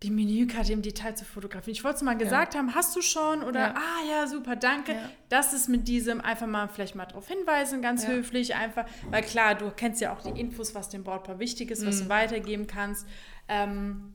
[0.03, 1.73] die Menükarte im Detail zu fotografieren.
[1.73, 2.59] Ich wollte es mal gesagt ja.
[2.59, 3.43] haben, hast du schon?
[3.43, 3.73] Oder, ja.
[3.75, 4.93] ah ja, super, danke.
[4.93, 5.09] Ja.
[5.27, 9.55] Das ist mit diesem einfach mal vielleicht mal darauf hinweisen, ganz höflich, einfach, weil klar,
[9.55, 11.87] du kennst ja auch die Infos, was dem Brautpaar wichtig ist, mhm.
[11.87, 13.05] was du weitergeben kannst.
[13.49, 14.13] Ähm,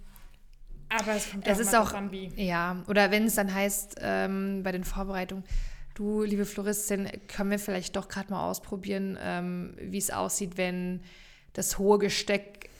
[1.01, 2.31] aber es kommt es ist auch, an, wie.
[2.37, 5.45] Ja, oder wenn es dann heißt, ähm, bei den Vorbereitungen,
[5.95, 11.03] du, liebe Floristin, können wir vielleicht doch gerade mal ausprobieren, ähm, wie es aussieht, wenn
[11.53, 12.71] das hohe Gesteck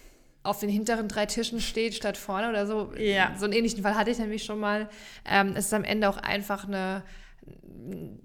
[0.43, 2.93] auf den hinteren drei Tischen steht statt vorne oder so.
[2.99, 3.35] Ja.
[3.37, 4.91] So einen ähnlichen Fall hatte ich nämlich schon mal.
[5.25, 7.03] Ähm, es ist am Ende auch einfach eine,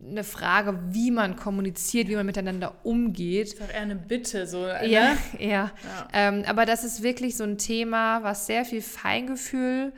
[0.09, 3.53] eine Frage, wie man kommuniziert, wie man miteinander umgeht.
[3.53, 4.65] Das ist auch eher eine Bitte, so.
[4.65, 4.87] Ne?
[4.87, 5.47] Ja, ja.
[5.47, 5.71] ja.
[6.13, 9.93] Ähm, aber das ist wirklich so ein Thema, was sehr viel Feingefühl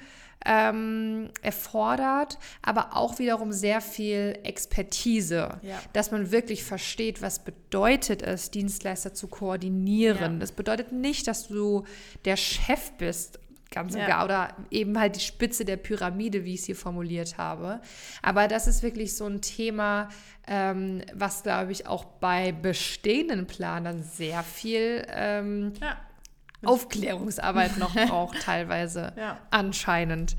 [0.46, 5.80] ähm, erfordert, aber auch wiederum sehr viel Expertise, ja.
[5.94, 10.34] dass man wirklich versteht, was bedeutet es, Dienstleister zu koordinieren.
[10.34, 10.40] Ja.
[10.40, 11.86] Das bedeutet nicht, dass du
[12.26, 13.40] der Chef bist
[13.72, 14.08] ganz und ja.
[14.08, 17.82] gar oder eben halt die Spitze der Pyramide, wie ich es hier formuliert habe.
[18.22, 20.10] Aber das ist wirklich so ein Thema,
[20.46, 25.98] ähm, was, glaube ich, auch bei bestehenden Planern sehr viel ähm, ja.
[26.64, 29.40] Aufklärungsarbeit noch braucht, teilweise ja.
[29.50, 30.36] anscheinend.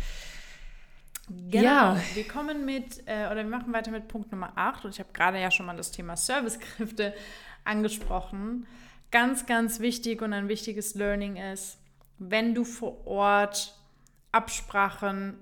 [1.29, 1.64] Genau.
[1.64, 2.01] Ja.
[2.14, 4.85] Wir kommen mit, äh, oder wir machen weiter mit Punkt Nummer 8.
[4.85, 7.14] Und ich habe gerade ja schon mal das Thema Servicekräfte
[7.64, 8.66] angesprochen.
[9.11, 11.79] Ganz, ganz wichtig und ein wichtiges Learning ist,
[12.30, 13.78] wenn du vor Ort
[14.32, 15.35] Absprachen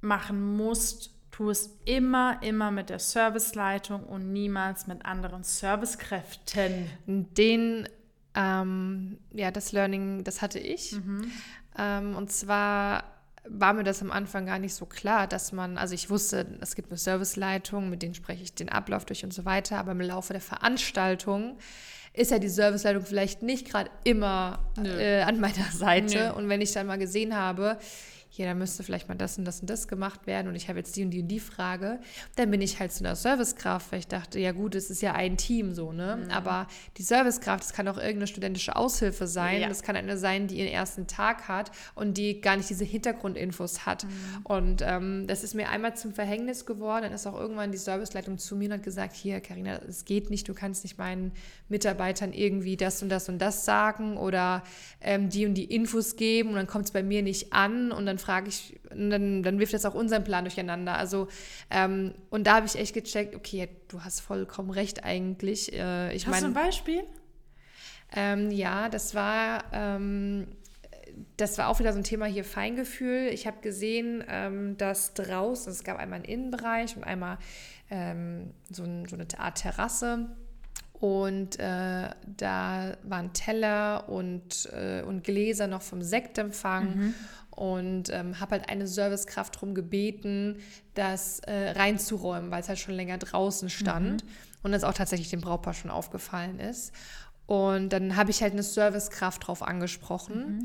[0.00, 6.86] machen musst, tu es immer, immer mit der Serviceleitung und niemals mit anderen Servicekräften.
[7.06, 7.88] Den
[8.34, 10.92] ähm, ja, das Learning, das hatte ich.
[10.92, 11.30] Mhm.
[11.78, 13.04] Ähm, und zwar
[13.46, 16.74] war mir das am Anfang gar nicht so klar, dass man, also ich wusste, es
[16.74, 20.00] gibt eine Serviceleitung, mit denen spreche ich den Ablauf durch und so weiter, aber im
[20.00, 21.58] Laufe der Veranstaltung
[22.14, 26.16] ist ja die Serviceleitung vielleicht nicht gerade immer äh, an meiner Seite.
[26.16, 26.32] Nö.
[26.32, 27.76] Und wenn ich dann mal gesehen habe,
[28.36, 30.80] hier, da müsste vielleicht mal das und das und das gemacht werden und ich habe
[30.80, 32.00] jetzt die und die und die Frage,
[32.34, 35.12] dann bin ich halt zu einer Servicekraft, weil ich dachte, ja gut, es ist ja
[35.12, 36.24] ein Team so, ne?
[36.24, 36.30] Mhm.
[36.32, 36.66] Aber
[36.96, 39.68] die Servicekraft, das kann auch irgendeine studentische Aushilfe sein, ja.
[39.68, 43.86] das kann eine sein, die ihren ersten Tag hat und die gar nicht diese Hintergrundinfos
[43.86, 44.02] hat.
[44.02, 44.10] Mhm.
[44.42, 48.38] Und ähm, das ist mir einmal zum Verhängnis geworden, dann ist auch irgendwann die Serviceleitung
[48.38, 51.30] zu mir und hat gesagt, hier, Karina, es geht nicht, du kannst nicht meinen
[51.68, 54.64] Mitarbeitern irgendwie das und das und das sagen oder
[55.00, 58.06] ähm, die und die Infos geben und dann kommt es bei mir nicht an und
[58.06, 60.96] dann frage ich, dann, dann wirft das auch unseren Plan durcheinander.
[60.96, 61.28] Also,
[61.70, 65.72] ähm, und da habe ich echt gecheckt, okay, du hast vollkommen recht eigentlich.
[65.72, 67.04] Äh, ich hast mein, du ein Beispiel?
[68.16, 70.46] Ähm, ja, das war, ähm,
[71.36, 73.28] das war auch wieder so ein Thema hier Feingefühl.
[73.28, 77.38] Ich habe gesehen, ähm, dass draußen, es gab einmal einen Innenbereich und einmal
[77.90, 80.30] ähm, so, ein, so eine Art Terrasse.
[80.92, 86.96] Und äh, da waren Teller und, äh, und Gläser noch vom Sektempfang.
[86.96, 87.14] Mhm
[87.56, 90.58] und ähm, habe halt eine Servicekraft darum gebeten,
[90.94, 94.30] das äh, reinzuräumen, weil es halt schon länger draußen stand mhm.
[94.62, 96.92] und das auch tatsächlich dem Brautpaar schon aufgefallen ist.
[97.46, 100.58] Und dann habe ich halt eine Servicekraft drauf angesprochen.
[100.58, 100.64] Mhm.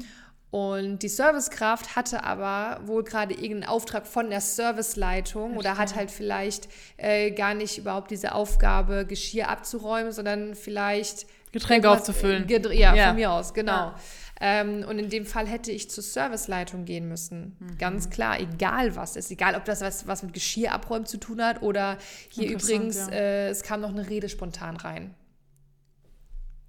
[0.52, 6.10] Und die Servicekraft hatte aber wohl gerade irgendeinen Auftrag von der Serviceleitung oder hat halt
[6.10, 12.49] vielleicht äh, gar nicht überhaupt diese Aufgabe, Geschirr abzuräumen, sondern vielleicht Getränke aufzufüllen.
[12.49, 13.71] Äh, ja, ja, von mir aus, genau.
[13.71, 13.95] Ja.
[14.39, 17.58] Ähm, und in dem Fall hätte ich zur Serviceleitung gehen müssen.
[17.60, 17.78] Mhm.
[17.78, 19.32] Ganz klar, egal was ist.
[19.32, 21.97] Egal, ob das was, was mit Geschirr abräumen zu tun hat oder
[22.30, 23.10] hier übrigens, ja.
[23.10, 25.13] äh, es kam noch eine Rede spontan rein.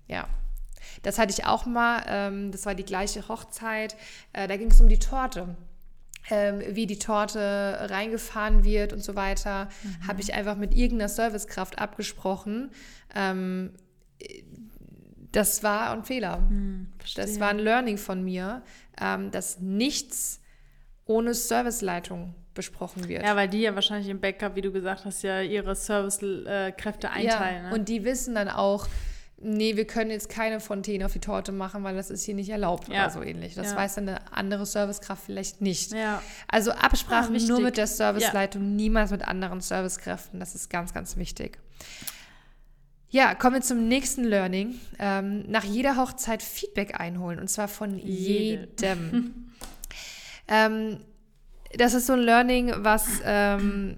[0.08, 0.28] Ja.
[1.02, 3.96] Das hatte ich auch mal, ähm, das war die gleiche Hochzeit.
[4.32, 5.56] Äh, da ging es um die Torte.
[6.28, 10.06] Ähm, wie die Torte reingefahren wird und so weiter, mhm.
[10.06, 12.70] habe ich einfach mit irgendeiner Servicekraft abgesprochen.
[13.14, 13.72] Ähm,
[15.32, 16.38] das war ein Fehler.
[16.38, 18.62] Hm, das war ein Learning von mir,
[19.00, 20.40] ähm, dass nichts
[21.04, 23.22] ohne Serviceleitung besprochen wird.
[23.22, 27.64] Ja, weil die ja wahrscheinlich im Backup, wie du gesagt hast, ja ihre Servicekräfte einteilen.
[27.64, 27.74] Ja, ne?
[27.74, 28.86] Und die wissen dann auch,
[29.40, 32.50] nee, wir können jetzt keine Fontäne auf die Torte machen, weil das ist hier nicht
[32.50, 33.04] erlaubt ja.
[33.04, 33.54] oder so ähnlich.
[33.54, 33.76] Das ja.
[33.76, 35.92] weiß dann eine andere Servicekraft vielleicht nicht.
[35.92, 36.22] Ja.
[36.48, 40.40] Also Absprachen ah, nur mit der Serviceleitung, niemals mit anderen Servicekräften.
[40.40, 41.58] Das ist ganz, ganz wichtig.
[43.10, 44.78] Ja, kommen wir zum nächsten Learning.
[44.98, 48.68] Ähm, nach jeder Hochzeit Feedback einholen und zwar von Jede.
[48.80, 49.52] jedem.
[50.48, 51.00] ähm,
[51.76, 53.96] das ist so ein Learning, was ähm,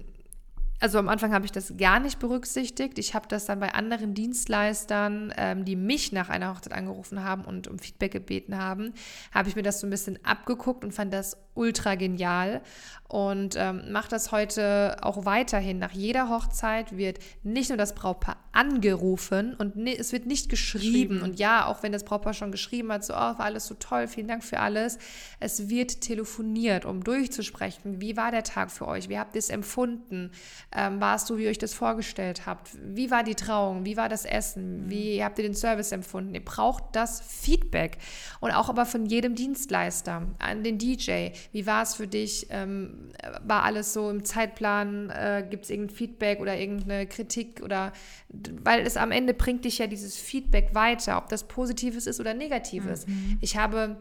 [0.83, 2.99] also am Anfang habe ich das gar nicht berücksichtigt.
[2.99, 7.45] Ich habe das dann bei anderen Dienstleistern, ähm, die mich nach einer Hochzeit angerufen haben
[7.45, 8.93] und um Feedback gebeten haben,
[9.33, 12.61] habe ich mir das so ein bisschen abgeguckt und fand das ultra genial
[13.07, 15.77] und ähm, mache das heute auch weiterhin.
[15.77, 21.21] Nach jeder Hochzeit wird nicht nur das Brautpaar angerufen und ne, es wird nicht geschrieben.
[21.21, 24.07] Und ja, auch wenn das Brautpaar schon geschrieben hat, so, oh, war alles so toll,
[24.07, 24.97] vielen Dank für alles.
[25.39, 29.49] Es wird telefoniert, um durchzusprechen, wie war der Tag für euch, wie habt ihr es
[29.49, 30.31] empfunden,
[30.75, 33.97] ähm, war es so, wie ihr euch das vorgestellt habt, wie war die Trauung, wie
[33.97, 34.89] war das Essen, mhm.
[34.89, 36.33] wie habt ihr den Service empfunden.
[36.33, 37.97] Ihr braucht das Feedback
[38.39, 42.47] und auch aber von jedem Dienstleister, an den DJ, wie war es für dich?
[42.49, 43.09] Ähm,
[43.43, 45.09] war alles so im Zeitplan?
[45.09, 47.61] Äh, Gibt es irgendein Feedback oder irgendeine Kritik?
[47.63, 47.93] Oder
[48.29, 52.33] weil es am Ende bringt dich ja dieses Feedback weiter, ob das Positives ist oder
[52.33, 53.07] Negatives.
[53.07, 53.37] Mhm.
[53.41, 53.97] Ich habe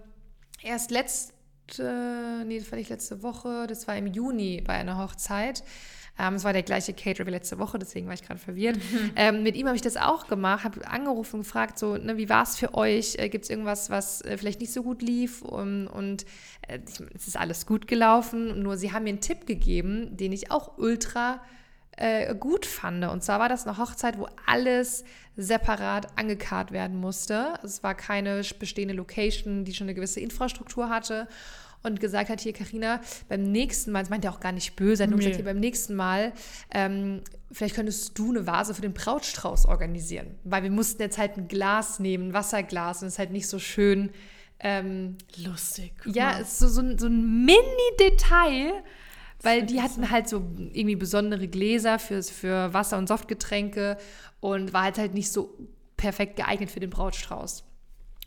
[0.63, 5.63] erst letzte, nee, das war nicht letzte Woche, das war im Juni bei einer Hochzeit.
[6.19, 8.77] Ähm, es war der gleiche Caterer wie letzte Woche, deswegen war ich gerade verwirrt.
[8.77, 9.11] Mhm.
[9.17, 12.29] Ähm, mit ihm habe ich das auch gemacht, habe angerufen und gefragt, so, ne, wie
[12.29, 13.17] war es für euch?
[13.19, 15.43] Äh, Gibt es irgendwas, was äh, vielleicht nicht so gut lief?
[15.43, 16.25] Und, und
[16.67, 16.79] äh,
[17.15, 20.79] es ist alles gut gelaufen, nur sie haben mir einen Tipp gegeben, den ich auch
[20.79, 21.41] ultra
[21.97, 23.05] äh, gut fand.
[23.05, 25.05] Und zwar war das eine Hochzeit, wo alles
[25.37, 27.55] separat angekarrt werden musste.
[27.63, 31.29] Es war keine bestehende Location, die schon eine gewisse Infrastruktur hatte
[31.83, 35.03] und gesagt hat, hier Karina, beim nächsten Mal, das meint er auch gar nicht böse,
[35.03, 36.33] hat nur gesagt, hier beim nächsten Mal,
[36.73, 40.35] ähm, vielleicht könntest du eine Vase für den Brautstrauß organisieren.
[40.45, 43.49] Weil wir mussten jetzt halt ein Glas nehmen, ein Wasserglas und es ist halt nicht
[43.49, 44.11] so schön.
[44.61, 45.93] Ähm, Lustig.
[46.07, 48.85] Ja, es ist so, so ein, so ein Mini-Detail,
[49.43, 53.97] weil die hatten halt so irgendwie besondere Gläser für, für Wasser- und Softgetränke
[54.41, 55.59] und war halt halt nicht so
[55.97, 57.65] perfekt geeignet für den Brautstrauß.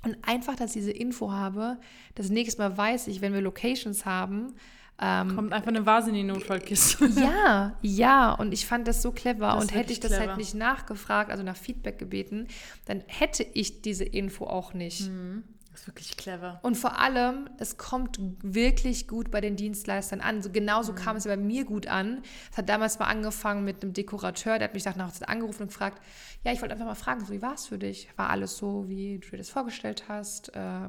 [0.05, 1.77] Und einfach, dass ich diese Info habe,
[2.13, 4.53] das nächste Mal weiß ich, wenn wir Locations haben,
[5.01, 7.05] ähm, Kommt einfach eine Vase in die Notfallkiste.
[7.19, 8.31] ja, ja.
[8.31, 9.47] Und ich fand das so clever.
[9.47, 10.31] Das und hätte ich das halt clever.
[10.33, 12.47] halt nicht nachgefragt, also nach Feedback gebeten,
[12.85, 15.09] dann hätte ich diese Info auch nicht.
[15.09, 15.43] Mhm.
[15.75, 16.61] Das ist wirklich clever.
[16.63, 20.41] Und vor allem, es kommt wirklich gut bei den Dienstleistern an.
[20.41, 20.95] So, genauso mhm.
[20.95, 22.21] kam es bei mir gut an.
[22.49, 25.63] Es hat damals mal angefangen mit einem Dekorateur, der hat mich nach einer Hochzeit angerufen
[25.63, 26.01] und gefragt,
[26.45, 28.07] ja, ich wollte einfach mal fragen, so, wie war es für dich?
[28.15, 30.55] War alles so, wie du dir das vorgestellt hast?
[30.55, 30.87] Äh,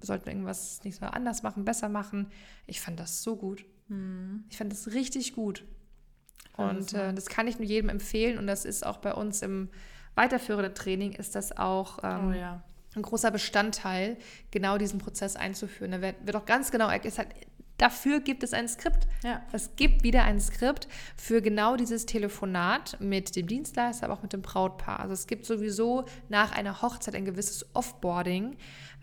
[0.00, 2.28] sollten wir irgendwas nicht so anders machen, besser machen?
[2.68, 3.64] Ich fand das so gut.
[3.88, 4.44] Mhm.
[4.50, 5.64] Ich fand das richtig gut.
[6.56, 8.38] Und äh, das kann ich nur jedem empfehlen.
[8.38, 9.68] Und das ist auch bei uns im
[10.14, 11.98] weiterführenden Training, ist das auch...
[12.04, 12.62] Ähm, oh ja
[12.94, 14.16] ein großer Bestandteil,
[14.50, 15.92] genau diesen Prozess einzuführen.
[15.92, 17.34] Da wird, auch ganz genau gesagt,
[17.78, 19.08] dafür gibt es ein Skript.
[19.24, 19.42] Ja.
[19.52, 24.32] Es gibt wieder ein Skript für genau dieses Telefonat mit dem Dienstleister, aber auch mit
[24.32, 25.00] dem Brautpaar.
[25.00, 28.56] Also es gibt sowieso nach einer Hochzeit ein gewisses Offboarding,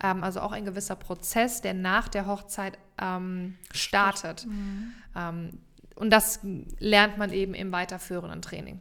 [0.04, 4.46] ähm, also auch ein gewisser Prozess, der nach der Hochzeit ähm, startet.
[4.46, 4.94] Mhm.
[5.16, 5.60] Ähm,
[5.96, 6.40] und das
[6.80, 8.80] lernt man eben im weiterführenden Training.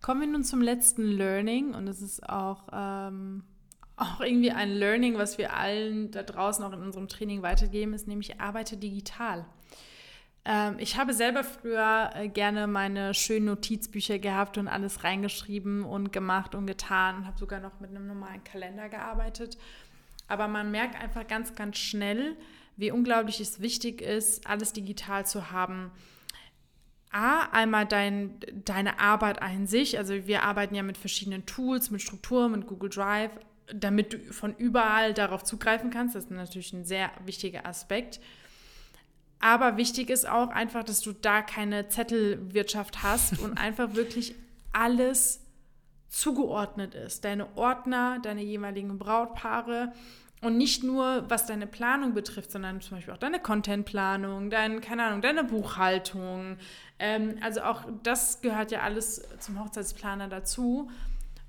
[0.00, 3.42] Kommen wir nun zum letzten Learning und das ist auch ähm,
[3.98, 8.08] auch irgendwie ein Learning, was wir allen da draußen auch in unserem Training weitergeben, ist
[8.08, 9.44] nämlich arbeite digital.
[10.44, 16.12] Ähm, ich habe selber früher äh, gerne meine schönen Notizbücher gehabt und alles reingeschrieben und
[16.12, 19.58] gemacht und getan und habe sogar noch mit einem normalen Kalender gearbeitet.
[20.28, 22.36] Aber man merkt einfach ganz, ganz schnell,
[22.76, 25.90] wie unglaublich es wichtig ist, alles digital zu haben.
[27.10, 29.98] A, einmal dein, deine Arbeit an sich.
[29.98, 33.32] Also wir arbeiten ja mit verschiedenen Tools, mit Strukturen, mit Google Drive,
[33.74, 36.14] damit du von überall darauf zugreifen kannst.
[36.14, 38.20] Das ist natürlich ein sehr wichtiger Aspekt.
[39.40, 44.34] Aber wichtig ist auch einfach, dass du da keine Zettelwirtschaft hast und einfach wirklich
[44.72, 45.40] alles
[46.08, 47.24] zugeordnet ist.
[47.24, 49.92] Deine Ordner, deine jeweiligen Brautpaare
[50.40, 55.04] und nicht nur, was deine Planung betrifft, sondern zum Beispiel auch deine Contentplanung, dein, keine
[55.04, 56.56] Ahnung, deine Buchhaltung.
[56.98, 60.90] Ähm, also auch das gehört ja alles zum Hochzeitsplaner dazu.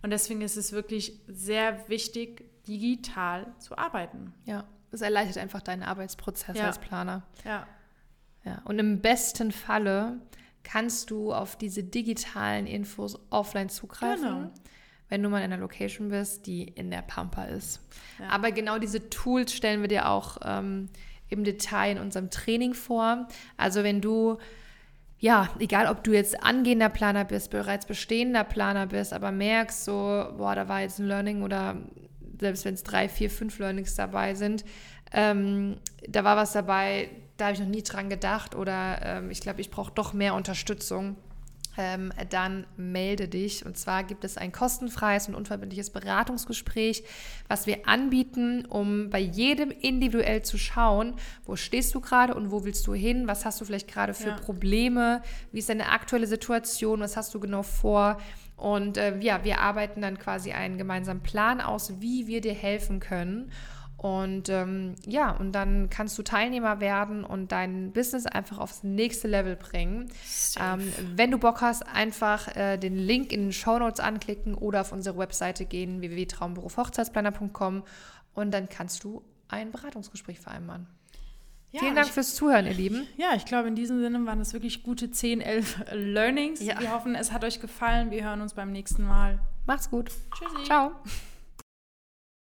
[0.01, 4.33] Und deswegen ist es wirklich sehr wichtig, digital zu arbeiten.
[4.45, 6.67] Ja, es erleichtert einfach deinen Arbeitsprozess ja.
[6.67, 7.23] als Planer.
[7.45, 7.67] Ja.
[8.45, 8.61] ja.
[8.65, 10.19] Und im besten Falle
[10.63, 14.23] kannst du auf diese digitalen Infos offline zugreifen.
[14.23, 14.51] Genau.
[15.09, 17.81] Wenn du mal in einer Location bist, die in der Pampa ist.
[18.19, 18.29] Ja.
[18.29, 20.89] Aber genau diese Tools stellen wir dir auch ähm,
[21.29, 23.27] im Detail in unserem Training vor.
[23.57, 24.37] Also wenn du
[25.19, 29.93] ja, egal ob du jetzt angehender Planer bist, bereits bestehender Planer bist, aber merkst so,
[30.37, 31.75] boah, da war jetzt ein Learning oder
[32.39, 34.63] selbst wenn es drei, vier, fünf Learnings dabei sind,
[35.11, 35.77] ähm,
[36.07, 39.59] da war was dabei, da habe ich noch nie dran gedacht oder ähm, ich glaube,
[39.59, 41.17] ich brauche doch mehr Unterstützung,
[41.77, 43.65] ähm, dann melde dich.
[43.65, 47.03] Und zwar gibt es ein kostenfreies und unverbindliches Beratungsgespräch,
[47.47, 52.65] was wir anbieten, um bei jedem individuell zu schauen, wo stehst du gerade und wo
[52.65, 54.35] willst du hin, was hast du vielleicht gerade für Ja.
[54.35, 58.19] Probleme, wie ist deine aktuelle Situation, was hast du genau vor.
[58.57, 62.99] Und äh, ja, wir arbeiten dann quasi einen gemeinsamen Plan aus, wie wir dir helfen
[62.99, 63.51] können.
[63.99, 69.27] Und ähm, ja, und dann kannst du Teilnehmer werden und dein Business einfach aufs nächste
[69.27, 70.09] Level bringen.
[70.57, 74.81] Ähm, wenn du Bock hast, einfach äh, den Link in den Show Notes anklicken oder
[74.81, 77.83] auf unsere Webseite gehen, www.traumberufhochzeitsplaner.com
[78.35, 80.87] und dann kannst du ein Beratungsgespräch vereinbaren.
[81.71, 83.05] Ja, Vielen Dank ich, fürs Zuhören, ihr Lieben.
[83.17, 86.61] ja, ich glaube, in diesem Sinne waren das wirklich gute 10, 11 Learnings.
[86.63, 86.79] Ja.
[86.79, 88.11] Wir hoffen, es hat euch gefallen.
[88.11, 89.39] Wir hören uns beim nächsten Mal.
[89.67, 90.09] Macht's gut.
[90.33, 90.63] Tschüssi.
[90.63, 90.93] Ciao.